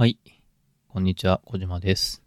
[0.00, 0.18] はい。
[0.88, 2.22] こんにちは、小島です。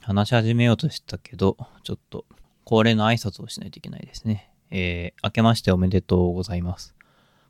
[0.00, 2.24] 話し始めようとしたけど、ちょっと
[2.64, 4.50] 恒例の挨拶をしないといけないですね。
[4.72, 6.96] えー、明けましておめでとうございます。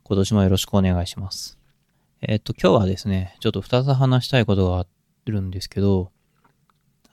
[0.03, 1.57] 今年もよろしくお願いします。
[2.21, 4.85] えっ、と、今日はですね、ちょっと二つ話したいことがあ
[5.25, 6.11] るんですけど、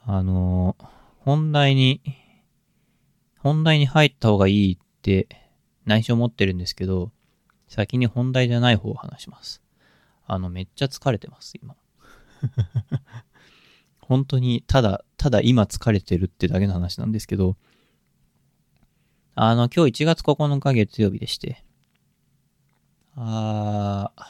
[0.05, 0.85] あのー
[1.21, 2.03] 本題に、
[3.39, 5.27] 本題に入った方がいいって
[5.85, 7.11] 内緒持ってるんですけど、
[7.67, 9.63] 先に本題じゃない方を話します。
[10.29, 11.75] あの、めっちゃ疲れてます、今。
[13.99, 17.57] 本当に、ただ、ただ今疲れてるってだけの話なんですけど、
[19.33, 21.63] あの、今日1月9日月曜日でして、
[23.15, 24.23] あー、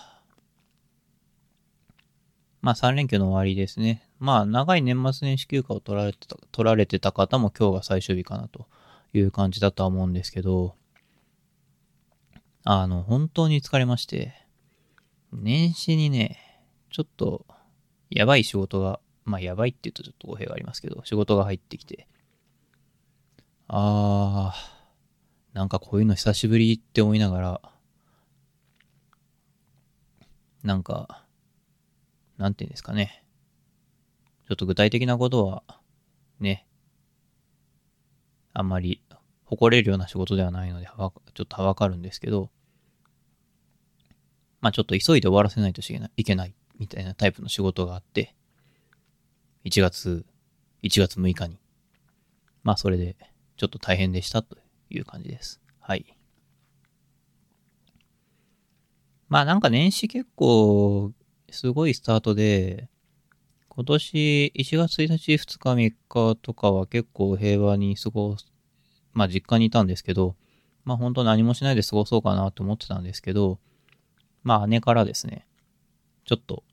[2.61, 4.07] まあ3連休の終わりですね。
[4.19, 8.67] まあ長い年末年始休暇を取られてた、取られてた方も今日が最終日かなと
[9.13, 10.75] いう感じだとは思うんですけど、
[12.63, 14.33] あの、本当に疲れまして、
[15.31, 16.39] 年始にね、
[16.89, 17.45] ちょっと、
[18.09, 22.07] やばい仕事が、まあやばいって言うとちょっと語弊がありますけど、仕事が入ってきて、
[23.67, 27.61] あー、なんかこういうの久しぶりって思いながら、
[30.63, 31.25] なんか、
[32.37, 33.23] なんていうんですかね。
[34.47, 35.63] ちょっと具体的なことは、
[36.39, 36.65] ね、
[38.53, 39.03] あんまり
[39.45, 41.11] 誇れるような仕事ではないので、ちょ
[41.43, 42.49] っとはわかるんですけど、
[44.61, 48.35] まあちょっと急いで終わらせないといけないいけないみたいなタイプの仕事があって、
[49.65, 50.25] 1月、
[50.83, 51.59] 1月6日に。
[52.63, 53.15] まあそれで、
[53.57, 54.57] ちょっと大変でしたと
[54.89, 55.61] いう感じです。
[55.79, 56.15] はい。
[59.27, 61.11] まあなんか年始結構、
[61.51, 62.89] すごいスタートで、
[63.69, 68.51] 今年1月1日、2日、3日とかは結構平和に過ごす、
[69.13, 70.35] まあ実家にいたんですけど、
[70.83, 73.59] まあ本当何もしないで過ごそうかなと思ってたんですけど、
[74.49, 75.45] まあ姉からですね、
[76.25, 76.63] ちょっと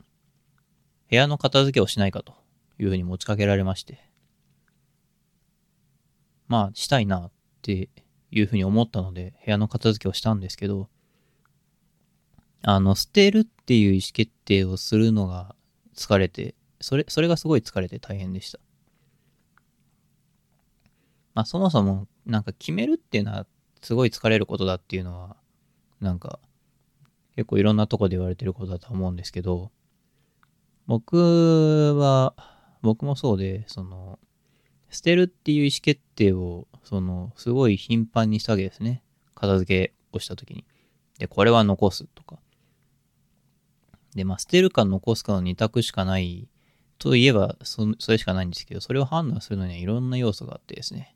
[1.10, 2.32] 部屋の片付けをしないかと
[2.78, 4.00] いうふうに持ちかけられまして、
[6.48, 7.90] まあしたいなって
[8.30, 10.88] いうふうに思ったので部屋の片付けをしたんですけど、
[12.62, 15.54] あの、捨てるっていう意思決定をするのが
[15.94, 18.58] 疲れて、それ、それがすごい疲れて大変でした。
[21.34, 23.46] まあそもそもなんか決めるっていうのは
[23.82, 25.36] すごい疲れることだっていうのは、
[26.00, 26.40] なんか
[27.36, 29.70] 結構いろんなとこで言われてることだと思うんですけど、
[30.86, 32.34] 僕は、
[32.82, 34.18] 僕もそうで、その、
[34.90, 39.02] 捨てるっていう意思決定を、その、すごい頻繁にしたわけですね。
[39.34, 40.64] 片付けをしたときに。
[41.18, 42.38] で、これは残すとか。
[44.14, 46.48] で、まあ、捨てるか残すかの二択しかない
[46.98, 51.14] といえばそ、それしかないんですけど、それを判断するのにはいろんな要素があってですね。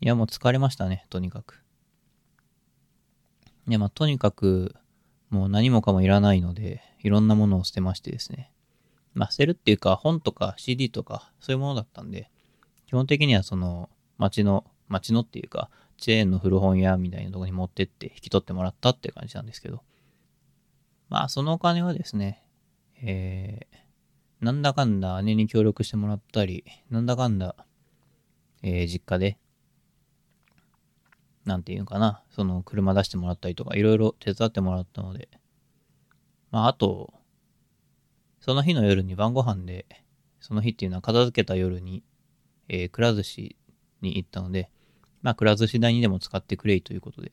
[0.00, 1.62] いや、もう疲れましたね、とにかく。
[3.68, 4.74] いや、まあ、とにかく、
[5.30, 8.52] もう何もかもいらないので、いろんなものを捨てましてですね。
[9.14, 12.30] まあ、捨てるっていうか、本とか CD とか、そういうものだったんで、
[12.86, 19.82] 基本的にはその、街の、街のっていうか、チェーンの古本屋みたいなとこに持ってって引き取ってもらったっていう感じなんですけど。
[21.08, 22.42] まあ、そのお金はですね、
[23.02, 27.54] えー、なんだかんだ姉に協力してもらったり、なんだかんだ、
[28.62, 29.38] えー、実家で、
[31.44, 35.28] なんていうかな、その車出してもらったりとか、いろいろ手伝ってもらったので、
[36.50, 37.12] まあ、あと、
[38.40, 39.86] その日の夜に晩ご飯で、
[40.40, 42.04] その日っていうのは片付けた夜に、
[42.68, 43.56] えー、くら寿司
[44.00, 44.70] に行ったので、
[45.22, 47.32] まあ、くら寿司代にでも使ってくれいということで、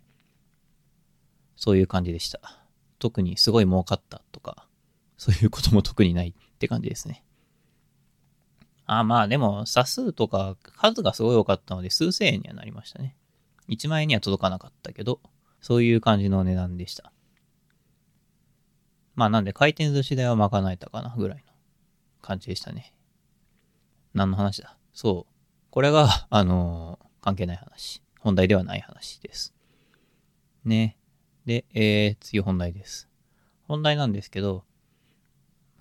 [1.56, 2.40] そういう感じでした。
[3.00, 4.68] 特にすごい儲かったとか、
[5.18, 7.24] そういうことも特にないって感じですね。
[8.86, 13.16] あまあでも、差数とか数がすごい多かったので、数千円にはなりましたね。
[13.70, 15.22] 1万円には届かなかったけど、
[15.62, 17.12] そういう感じの値段でした。
[19.16, 21.54] まあなんで回転寿司代は賄えたかなぐらいの
[22.22, 22.94] 感じでしたね。
[24.14, 24.78] 何の話だ？
[24.94, 25.34] そう。
[25.72, 28.02] これが、 あのー関係ない話。
[28.22, 29.54] 本題ではない話です。
[30.64, 30.98] ね。
[31.46, 33.10] で、えー、次本題です。
[33.68, 34.64] 本題なんですけど、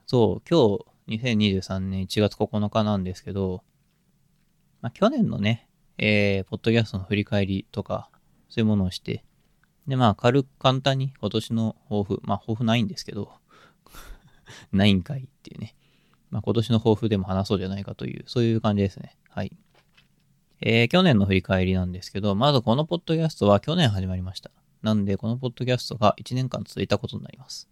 [0.07, 3.63] そう、今日2023年1月9日なんですけど、
[4.81, 5.68] まあ去年のね、
[5.99, 8.09] えー、ポッドキャストの振り返りとか、
[8.49, 9.25] そういうものをして、
[9.89, 13.33] で、まあ、軽く簡単に今年の抱負、まあ、抱負ないんですけど、
[14.71, 15.75] ないんかいっていうね。
[16.31, 19.17] まあ、今年の抱負でも話そうじゃないかという、そういう感じですね。
[19.31, 19.53] はい。
[20.61, 24.51] えー、去年の振り返りなんですけど、まずこのポッドキャストは去年始まりました。
[24.83, 27.69] なんで、このポッドキャストが1年間続いたことになります。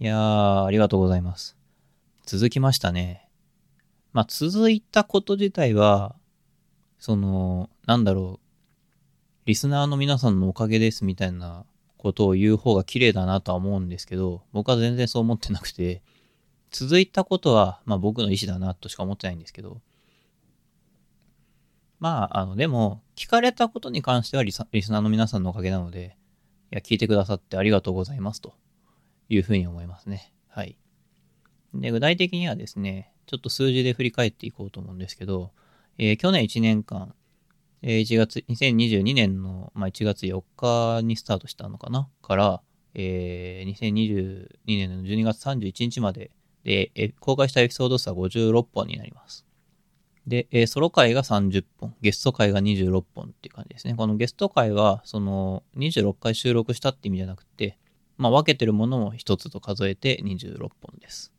[0.00, 1.58] いやー、ありがとうございます。
[2.24, 3.28] 続きましたね。
[4.12, 6.14] まあ、続いたこと自体は、
[6.98, 8.46] その、なんだろう、
[9.46, 11.64] リスナーの皆さんのおかげですみたいな
[11.96, 16.02] ことを言う方が綺麗だなとは思うんですけど、僕は全然そう思ってなくて、
[16.70, 19.80] 続いたことは、まあ僕の意思だなとしか思ってないんですけど、
[22.00, 24.62] まあ、あの、でも、聞かれたことに関してはリス
[24.92, 26.16] ナーの皆さんのおかげなので、
[26.70, 28.54] いや、聞いてくださってありがとうございますと
[29.28, 30.32] いうふうに思いますね。
[30.48, 30.76] はい。
[31.74, 35.50] で、具体的にはですね、ちょっと数字で振り返っていこうと思うんですけど、
[35.98, 37.14] えー、去年1年間、
[37.82, 42.08] えー、1月、2022年の、まあ、1月4日にスタートしたのかな？
[42.22, 42.62] から、
[42.94, 46.30] えー、2022年の12月31日まで
[46.64, 49.44] で、えー、公開したエピソード数は56本になります。
[50.26, 53.94] で、えー、ソロ回が30本、ゲスト回が26本っていう感じですね。
[53.94, 57.78] このゲスト回は、その、26回収録したって意味じゃなくて、
[58.18, 61.32] まあ、分けてるものも一つと数えて26本です。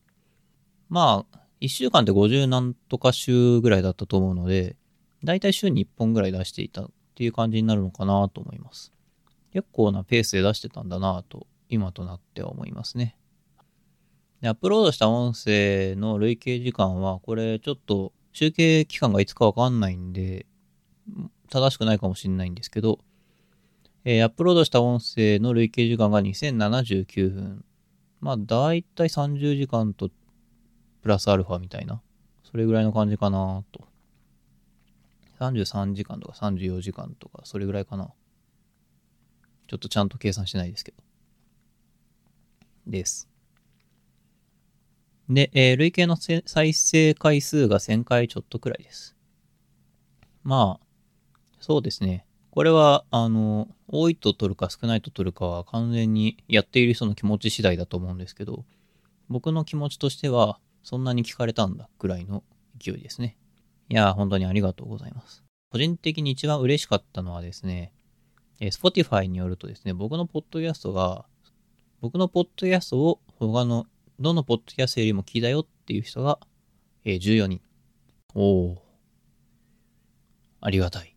[0.89, 4.75] まあ、1週間で50何とか週ぐらいだったと思うので、
[5.23, 8.93] だいたい週に1本ぐらい出していたっていう感じになるのかなと思います。
[9.51, 13.17] 結構なペースで出してたんだなと、今となっては思いますね。
[14.41, 20.45] アップロードした音声の累計時間は、これちょっと集計期間がいつかわかんないんで、
[21.49, 22.99] 正しくないかもしれないんですけど、
[24.05, 27.65] えー、アップロードした音声の累計時間が2079分。
[28.21, 30.09] まあ、だいたい30時間と
[31.01, 32.01] プラスアルファみたいな。
[32.43, 33.87] それぐらいの感じかなと。
[35.39, 38.11] 33時間とか34時間とか、それぐらいかな。
[39.67, 40.97] ちょっとちゃんと計算してないですけど。
[42.87, 43.29] です。
[45.29, 49.15] で、えー、累計の再生回数が1000回ちょっとくらいです。
[50.43, 50.85] まあ、
[51.59, 52.25] そうですね。
[52.49, 58.65] これは、あの、多いと取るか少ないと取るかは完全にやっている人の気持ち次第だと思うんですけど、
[59.29, 62.43] 僕の気持ちとしては、そんなに聞かれたんだくらいの
[62.79, 63.37] 勢いですね。
[63.89, 65.43] いやー、本当にありがとうございます。
[65.71, 67.93] 個人的に一番嬉しかったのはですね、
[68.59, 71.25] えー、Spotify によるとですね、僕のポッドキャストが、
[72.01, 73.85] 僕のポッドキャストを他の
[74.19, 76.39] どのポッドキャストよりも聞いたよっていう人が、
[77.05, 77.61] えー、14人。
[78.35, 78.83] おお。
[80.61, 81.15] ありがたい。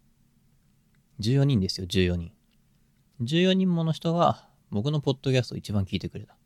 [1.20, 2.32] 14人ですよ、14人。
[3.22, 6.36] 14人もの人が僕のポッドキャストを一番聞いてくれた。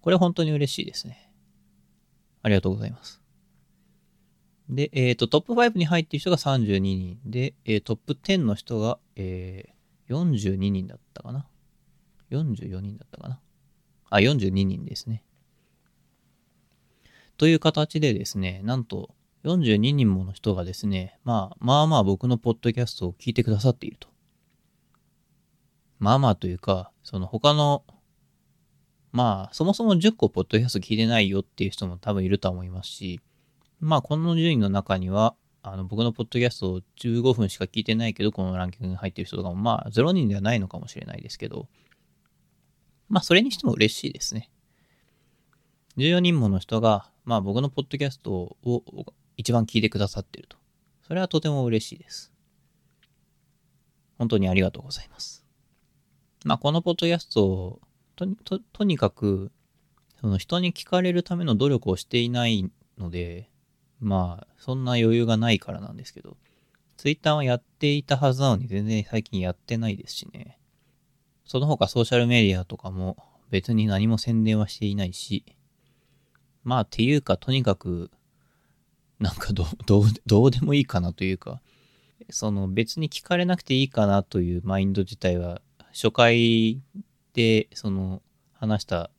[0.00, 1.25] これ本当に嬉しいですね。
[2.46, 3.20] ありがとうございます。
[4.68, 11.48] で、えっ、ー、と、トップ5に入っている人が32人で、えー、トップ10の人が、えー、42人だったかな。
[12.30, 13.40] 44人だったかな。
[14.10, 15.24] あ、42人ですね。
[17.36, 19.10] という形でですね、なんと
[19.42, 24.06] 42人もの人がですね、まあ、まあまあ僕のポッドキャストを聞いてくださっていると。
[25.98, 27.82] まあまあというか、その他の、
[29.16, 33.22] まあ、そもそも10個ポッドキャスト聞いてないよっていう人も多分いると思いますし、
[33.80, 41.66] まあ、この順位の中には、あの、僕のポッドキャストを15分しか聞いてないけど、このランキングに入ってる人とかも、まあ、0人ではないのかもしれないですけど、
[43.08, 44.50] まあ、それにしても嬉しいですね。
[45.96, 49.06] 14人もの人が、まあ、僕のポッドキャストを
[49.38, 50.58] 一番聞いてくださってると。
[51.08, 52.34] それはとても嬉しいです。
[54.18, 55.42] 本当にありがとうございます。
[56.44, 57.80] まあ、このポッドキャストを
[58.16, 59.52] と、と、とにかく、
[60.20, 63.50] その人に聞かれるための努力をしていないので、
[64.00, 66.36] まあ、そんな余裕がないからなんですけど、
[66.96, 70.58] ツイッターはやっていたはずなのに全然最近やってないですしね。
[71.44, 73.16] その他ソーシャルメディアとかも
[73.50, 75.44] 別に何も宣伝はしていないし、
[76.64, 78.10] まあっていうかとにかく、
[79.20, 81.60] なんかど どう、どうでもいいかなというか、
[82.30, 85.60] その別に聞かれなくていいかなというマインド自体は
[85.92, 86.80] 初回
[87.36, 88.22] でその
[88.54, 89.10] 話した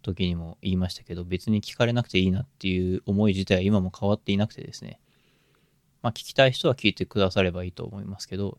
[0.00, 4.98] 時にも言いましたけど、別に聞かれなくていいなっていう思い自体は今も変わっていなくてですね。
[6.00, 8.58] まあ聞きたい人は聞いてくださればいいと思いますけど、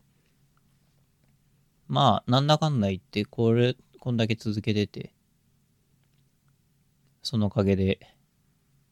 [1.88, 5.12] まあなんだかんだ言ってこれ、こんだけ続けてて、
[7.22, 7.98] そのおかげで、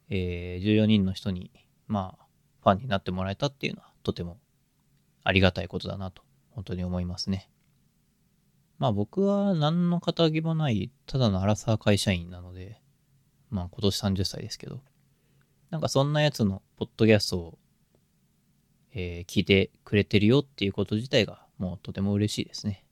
[0.09, 1.49] えー、14人の人に、
[1.87, 2.25] まあ、
[2.61, 4.37] ファンになってもらえたっていうのはとても
[5.23, 7.49] ありがたいことだなと、本当に思いますね。
[8.79, 12.81] まあ僕は何の肩書もない、ただのアラサー会社員なので、
[13.49, 14.81] まあ今年30歳ですけど、
[15.69, 17.57] なんかそんなやつのポッドキャストを、
[18.93, 22.85] えー、聞いてくれてるよっていうこと自体がもうとても嬉しいですね。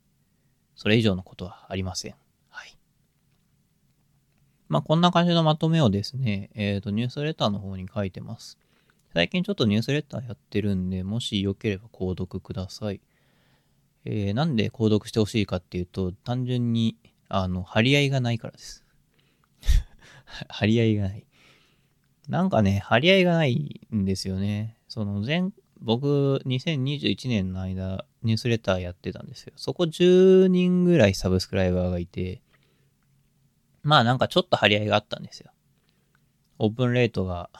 [0.76, 2.14] それ以上のことはありません。
[2.50, 2.78] はい。
[4.68, 8.58] まあこんな感じのまとめをですね、えっ、ー、とニュースレターの方に書いてます。
[9.14, 13.00] 最近ちょっとニュースレターやってるんで、もしよければ購読ください。
[14.04, 16.96] えー、なんで購読してほしいかっていうと、単純に、
[17.28, 18.84] あの、張り合いがないからです。
[20.48, 21.26] 張り合いがない。
[22.28, 24.76] なんかね、張り合いがないんですよね。
[24.88, 25.50] その前、
[25.80, 29.52] 僕、2021年の間、ニュースレターやってたんですよ。
[29.56, 32.42] そこ10人ぐらいサブスクライバーがいて、
[33.82, 35.52] まあなんかちょっと張り合いがあったんですよ。
[36.58, 37.50] オープンレートが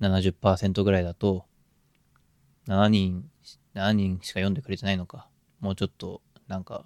[0.00, 1.46] 70%ぐらいだと、
[2.66, 3.30] 7人、
[3.78, 5.28] 7人しか読んでくれてないのか。
[5.60, 6.84] もうちょっと、なんか、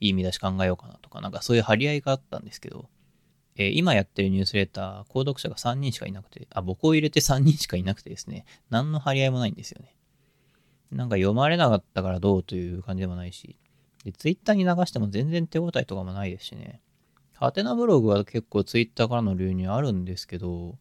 [0.00, 2.88] いい見出し考えようかなとか、なんかそういう張り合いがあったんですけど、
[3.56, 9.94] えー、今やってるニュースレター、購読者が3人しかいなくて、あ、僕を入れて3人しかいなくてですね、何の張り合いもないんですよね。
[10.90, 13.56] なんか読まれなかったからどうという感じでもないし、
[14.04, 16.80] で、ツイッターに流しても全然手応えとかもないですしね。
[17.34, 20.78] ハテナブログは結構ツイッターからの流入あるんですけど、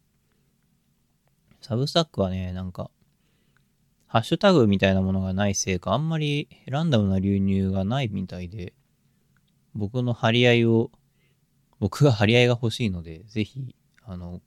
[1.61, 2.89] サブスタックはね、なんか、
[4.11, 8.73] ハッシュタグみたいなものがないせいか、あんまりランダムな流入がないみたいで、
[9.73, 10.91] 僕の張り合いを、
[11.79, 14.41] 僕が張り合いが欲しいので、ぜひ、あの、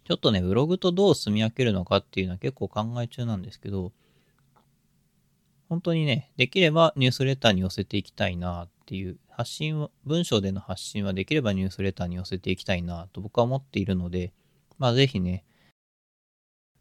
[0.03, 3.93] ちょっとね、ブログとどう住み分けるのかっていうのは結構考え中なんですけど、
[5.69, 14.33] 本当にね、できればニュースレターに寄せていきたいなっていう、発信は、文章での発信はできればニュースレターに寄せていきたいなと僕は思っているので、
[14.77, 15.43] まあぜひね、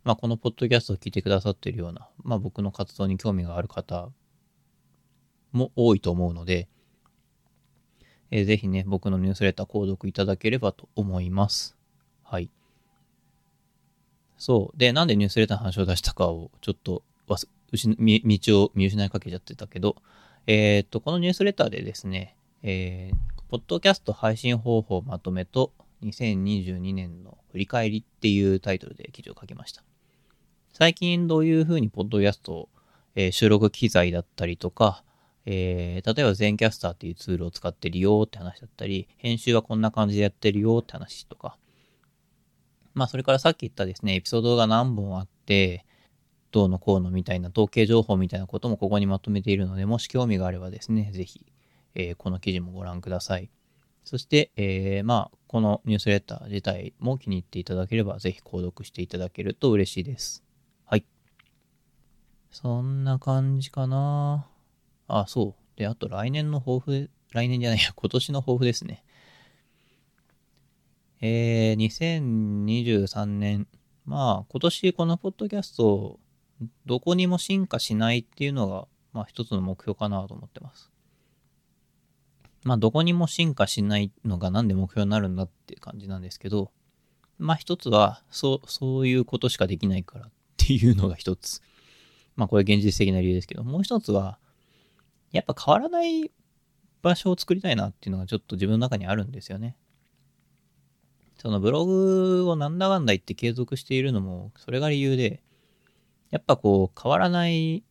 [0.04, 4.10] まあこのポッドキャストを聞いてくださってるような、まあ僕の活動に興味がある方
[5.52, 6.68] も多いと思うので、
[8.30, 11.76] えー、ぜひね、僕のニュースレター購読いただければと思います。
[12.22, 12.50] はい。
[14.36, 14.78] そう。
[14.78, 19.96] で、なんでニュースレターの話を出したかをちょっと道を見失いかけちゃってたけど、
[20.46, 25.72] えっ、と、このニュースレターでですね、えー、ポッドキャスト配信方法まとめと
[26.06, 29.82] 2022年の振り返りっていうタイトルで記事を書きました。
[30.72, 32.68] 最近どういうふうにポッドキャストを、
[33.14, 35.02] えー、収録機材だったりとか、
[35.46, 41.56] えー、例えば全キャスターっていうツールを使ってるよって話だったり、編集はこんな感じでやってるよって話とか、
[42.94, 45.84] まあそれからさっき言ったですね、エピソードが何本あって、
[46.52, 51.46] どうのこうのみたいな統計情報みたいなこともここにまとめているので、もし興味があればですね、ぜひ、
[51.94, 53.50] えー、この記事もご覧ください。
[54.06, 60.44] そして、えー、まあ、このニュースレター自体も気に入っていただければ、ぜひ購読していただけると嬉しいです。
[60.84, 61.04] はい。
[62.52, 64.46] そんな感じかな
[65.08, 65.78] あ、そう。
[65.78, 69.04] で、あと来年の抱負、来年じゃないや、今年の抱負ですね。
[71.20, 73.66] えー、2023年。
[74.04, 76.20] まあ、今年このポッドキャスト、
[76.84, 80.92] どこにも進化しないっていうのが、まあ一つの目標かなと思ってます。
[82.66, 86.72] まあ、どこにも進化しないのがなんで目標になるんだっていう感じなんですけど、
[87.38, 91.62] まあ一つは、そう、そういうことしかできないからっていうのが一つ。
[92.34, 94.40] まあこれ現実的な理由ですけど、もう一つは、
[95.30, 96.32] やっぱ変わらない
[97.02, 99.76] 場所を作りたいなっていうのがちょっと自分の中にあるんですよね。
[101.38, 105.40] そのブログをなんだかんだ言って継続しているのも、それが理由で、
[106.30, 107.84] やっぱこう変わらない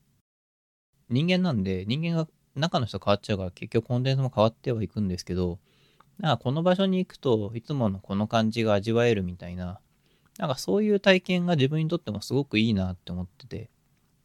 [1.07, 5.59] 人間なんで、人間が中の人変わっちゃうから結局コンテンツも変わってはいくんですけど、
[6.19, 9.79] なんかこの場所に行くといつものこの感じが味わえるみたいな、
[10.37, 13.69] なんかそういう体験が自分にとってもすごくいいなって思ってて、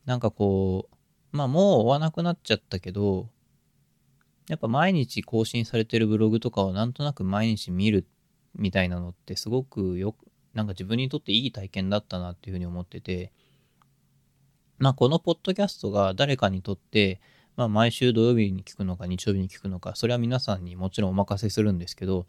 [0.06, 0.88] なんかこ
[1.32, 3.28] う、まあもう追わなくなっちゃったけど、
[4.48, 8.06] やっぱ毎日更新されてるブログとかをなんとなく毎日見る
[8.56, 13.32] みたいなのってすごくよくなんか自分にとっていい体験だったなっていうふうに思ってて、
[14.78, 17.20] まあこのポッドキャストが誰かにとって
[17.56, 22.26] まあ、毎週土曜日に聞くのか日曜日に聞くのか、それは皆さんにもちろんお任せするんですけど、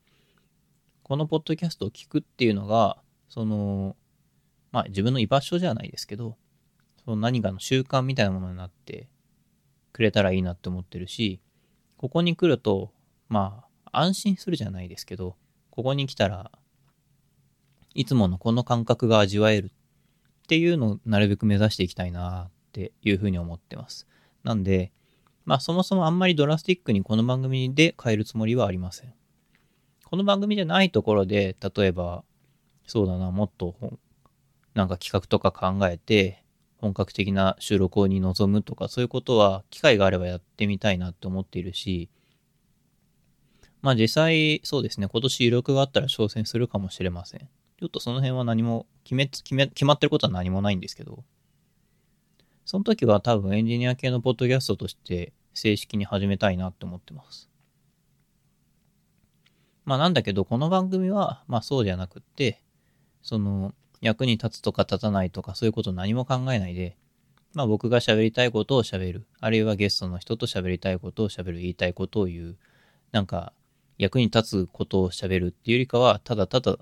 [1.04, 2.98] このポッドキャストを聞くっていうのが、
[3.30, 3.96] その、
[4.72, 6.38] まあ自分の居場所じゃないですけど、
[7.04, 9.08] その何かの習慣みたいなものになって
[9.94, 11.42] くれたらいいなって思ってるし、
[11.98, 12.92] ここに来ると、
[13.28, 15.36] まあ安心するじゃないですけど、
[15.70, 16.52] ここに来たら
[17.94, 19.70] いつものこの感覚が味わえるっ
[20.48, 24.08] ていうのをなるべく目指していきたいなっていうふうに思ってます。
[24.44, 24.92] なんで、
[25.46, 29.14] まあそもそもあんまりドラスティックにこの番組で変えるつもりはありません。
[30.06, 32.24] この番組じゃないところで、例えば、
[32.86, 33.76] そうだな、もっと
[34.74, 36.44] なんか企画とか考えて、
[36.78, 42.10] 本格的な収録に臨むとか、そういうことは機会があればやってみたいなって思っているし、
[43.82, 47.42] まあ実際、そうですね、今年余力があったら挑戦するかもしれません。
[47.80, 51.24] ちょっとその辺は何も決め、決め、決まってることは何もないんですけど、
[52.72, 57.50] その時は多分エンジニア系のポッドキャストとして正式に始めたいなって思ってます。
[59.84, 62.64] まあなんだけど、この番組は、まあそうじゃなくって、
[63.24, 66.96] その、役に立つとか立たないとかそういうこと何も考えないで、
[67.54, 69.28] まあ僕が喋りたいことを喋る。
[69.42, 71.58] あるいはゲストの人と喋りたいことを喋る。
[71.58, 72.58] 言いたいことを言う。
[73.12, 73.52] なんか、
[73.98, 76.78] 役に立つことを喋るっていうよりかは、ただただ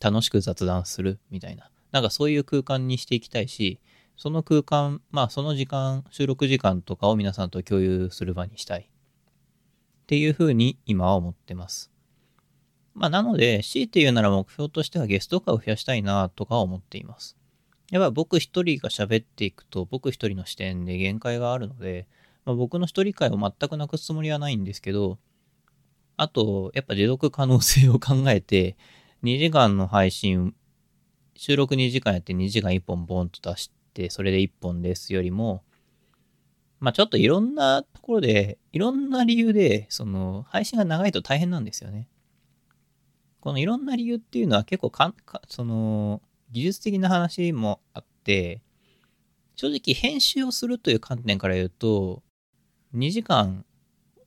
[0.00, 1.68] 楽しく雑談するみたいな。
[1.90, 3.80] なんかそういう空間にしていきたいし、
[4.16, 8.88] その空間、まあその時間、収録時間とかを皆さんと共有する場にしたい。
[8.88, 11.90] っていうふうに今は思ってます。
[12.94, 17.36] まあなので、強いて言うなら目標としてはゲスト化を増やしたいなとか思っています。
[17.90, 22.08] やっぱ僕一人が喋っていくと僕一人の視点で限界があるので、
[22.44, 25.18] まあ、僕の一人会を全くなくすつもりはないんですけど、
[26.16, 28.76] あと、やっぱ持続可能性を考えて、
[29.22, 30.54] 2時間の配信、
[31.34, 35.64] 収録2時間やって2時間1本ボンと出してて、それで1本ですよりも、
[36.80, 42.08] まあちょっといろんなところで、いろんな理由で、その、配信が長いと大変なんですよね。
[43.40, 48.60] このいろんな理由っていうのは結構かんか、その、技術的な話もあって、
[49.54, 52.22] 正直編集をするという観点から言うと、
[52.94, 53.64] 2時間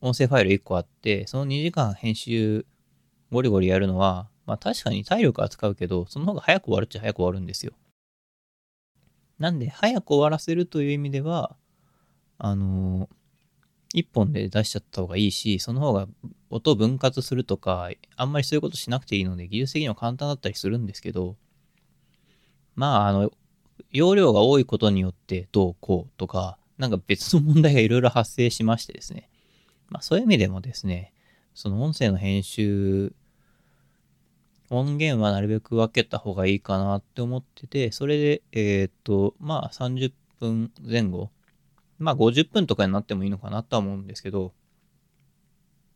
[0.01, 2.65] 音声ファイル1個あって、その2時間編集
[3.31, 7.73] ゴリゴリやるのは、まあ確かに体力は使うけど、その方が早く終わるっちゃ早く終わるんですよ。
[9.39, 11.55] なんで、早く終わらせるという意味では、
[12.37, 16.07] あのー、1本で出しちゃった方がいいし、その方が
[16.49, 21.35] 音を分割するとか、あんまりそういうことしなくていいので、技術的には簡単だったりするんですけど、
[22.75, 23.31] まあ、あの、
[23.91, 29.29] 容量が多いことによってどうこうとか、なんか別の問題がいろいろ発生しましてですね。
[29.89, 31.13] まあそういう意味でもですね、
[31.53, 33.13] その音声の編集、
[34.69, 41.31] 音源はなるべく分けた方がいいかなって思ってて、それで、えー、っと、まあ30分前後、
[41.97, 44.53] まあ50分とかになってもいいのかなとは思うんですけど、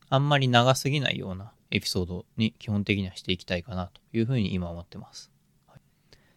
[0.10, 5.32] あんまり長すぎないようなエピソードに基本的にはしていきたいかなというふうに今思ってます。
[5.68, 5.80] はい、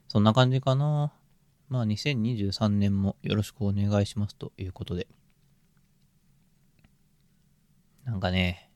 [0.09, 1.12] そんな感じかな。
[1.68, 5.09] まあ2023年もよろしくお願いしますということで。
[8.05, 8.70] なんかね、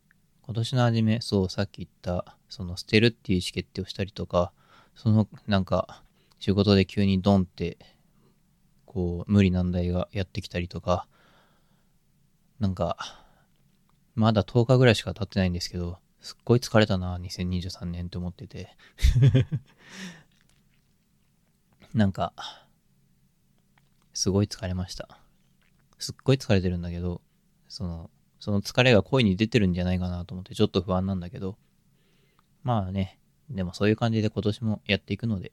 [0.51, 4.51] 今年の初め、そう、さっき言った、その捨てるっていう意思決定をしたりとか、
[4.97, 6.03] その、なんか、
[6.41, 7.79] 仕事で急にドンって、
[8.85, 11.07] こう、無理難題がやってきたりとか、
[12.59, 12.97] なんか、
[14.17, 18.77] まだ10日ぐらいしか経ってないんですけど、すっごい疲れたな、2023年って思ってて。
[21.95, 22.33] なんか、
[24.13, 25.21] すごい疲れました。
[26.01, 27.23] すっごい疲れてるんだけど、
[27.69, 31.57] その、その疲れが声に出てるんじゃないかなと思ってちょっと不安なんだけど、
[32.63, 33.19] まあね、
[33.51, 35.53] でもそういう感じで今年もやっていくので、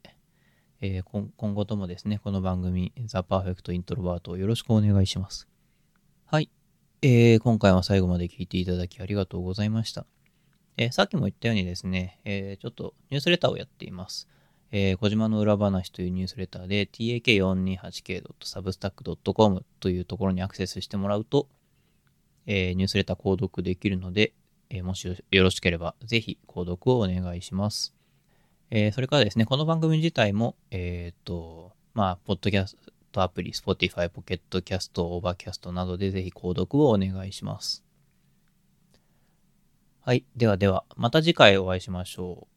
[0.81, 5.47] えー、今後ともですね、この番組、ザ・パーフェクト・イントロバートをよろしくお願いします。
[6.25, 6.49] はい。
[7.01, 10.05] えー、今回は最後まで聞いていただきありがとうございました。
[10.77, 14.27] えー、さっきも言ったようにですね、えー、ちょっとニュースレターをやっています。
[14.71, 21.47] えー、小島の裏話というニュースレターで tak428k.substack.com というところにアクセスしてもらうと、
[22.47, 24.33] えー、ニュースレター購読できるので、
[24.69, 27.93] えー、もしよろしければぜひ購読をお願いします。
[28.69, 32.75] えー、それからですね、この番組自体も、えっ、と、まあ、ポッドキャス
[33.11, 37.83] トアプリ、Spotify、 Pocket Casts、 Overcast などでぜひ購読をお願いします。
[40.01, 40.25] はい。
[40.35, 42.56] ではでは、また次回お会いしましょう。